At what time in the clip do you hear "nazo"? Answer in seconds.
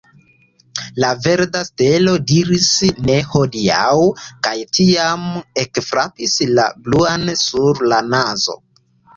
8.17-8.59